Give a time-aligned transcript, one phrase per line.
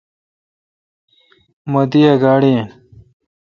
[1.71, 2.67] مہ دی ا گاڑی این۔